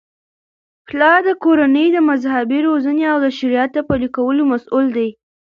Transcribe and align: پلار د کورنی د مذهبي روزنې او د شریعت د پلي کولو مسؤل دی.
پلار 0.87 1.19
د 1.27 1.29
کورنی 1.43 1.85
د 1.93 1.97
مذهبي 2.09 2.59
روزنې 2.67 3.05
او 3.11 3.17
د 3.25 3.27
شریعت 3.37 3.69
د 3.73 3.79
پلي 3.89 4.09
کولو 4.15 4.43
مسؤل 4.53 4.85
دی. 4.97 5.09